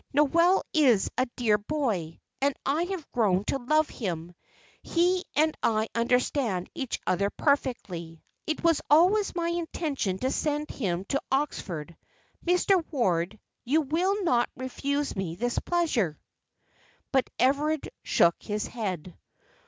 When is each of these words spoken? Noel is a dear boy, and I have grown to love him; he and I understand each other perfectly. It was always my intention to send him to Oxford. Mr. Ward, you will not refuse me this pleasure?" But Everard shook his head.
Noel 0.13 0.63
is 0.73 1.11
a 1.15 1.27
dear 1.35 1.59
boy, 1.59 2.19
and 2.41 2.55
I 2.65 2.85
have 2.85 3.11
grown 3.11 3.43
to 3.43 3.59
love 3.59 3.87
him; 3.87 4.33
he 4.81 5.25
and 5.35 5.53
I 5.61 5.89
understand 5.93 6.71
each 6.73 6.99
other 7.05 7.29
perfectly. 7.29 8.23
It 8.47 8.63
was 8.63 8.81
always 8.89 9.35
my 9.35 9.49
intention 9.49 10.17
to 10.17 10.31
send 10.31 10.71
him 10.71 11.05
to 11.09 11.21
Oxford. 11.31 11.95
Mr. 12.43 12.83
Ward, 12.91 13.39
you 13.63 13.81
will 13.81 14.23
not 14.23 14.49
refuse 14.57 15.15
me 15.15 15.35
this 15.35 15.59
pleasure?" 15.59 16.19
But 17.11 17.29
Everard 17.37 17.87
shook 18.01 18.35
his 18.41 18.65
head. 18.65 19.15